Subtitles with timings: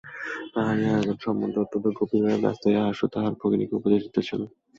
[0.53, 4.41] তাহারই আয়োজন সম্বন্ধে অত্যন্ত গম্ভীরভাবে ব্যস্ত হইয়া আশু তাহার ভগিনীকে উপদেশ দিতেছিল।